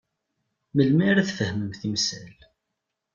Melmi 0.75 1.03
ara 1.09 1.27
tfehmem 1.29 1.71
timsal? 1.79 2.35